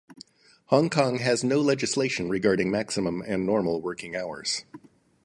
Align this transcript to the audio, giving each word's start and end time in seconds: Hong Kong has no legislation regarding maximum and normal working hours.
Hong 0.69 0.89
Kong 0.89 1.19
has 1.19 1.43
no 1.43 1.61
legislation 1.61 2.27
regarding 2.27 2.71
maximum 2.71 3.21
and 3.21 3.45
normal 3.45 3.83
working 3.83 4.15
hours. 4.15 4.65